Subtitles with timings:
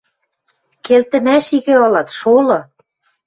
[0.85, 2.59] Келтӹмӓш игӹ ылат, шолы!